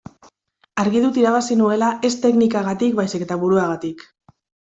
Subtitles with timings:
[0.83, 4.05] Argi dut irabazi nuela ez teknikagatik baizik eta buruagatik.